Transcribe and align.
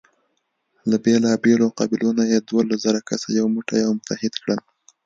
له 0.89 0.97
بېلابېلو 1.03 1.67
قبیلو 1.79 2.09
نه 2.19 2.23
یې 2.31 2.39
دولس 2.49 2.79
زره 2.85 2.99
کسه 3.09 3.27
یو 3.39 3.45
موټی 3.55 3.79
او 3.87 3.91
متحد 3.97 4.33
کړل. 4.43 4.59